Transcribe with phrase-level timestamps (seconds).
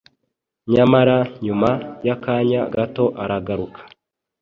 [0.73, 1.69] Nyamara nyuma
[2.05, 3.79] y’akanya gato aragaruka